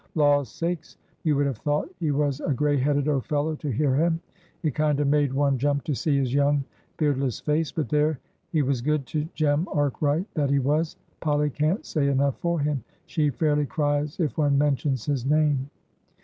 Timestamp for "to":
3.57-3.69, 5.83-5.93, 9.05-9.27